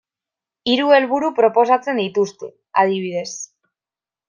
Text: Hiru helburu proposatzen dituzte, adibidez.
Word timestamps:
Hiru 0.71 0.87
helburu 0.99 1.29
proposatzen 1.41 2.01
dituzte, 2.03 2.51
adibidez. 2.85 3.29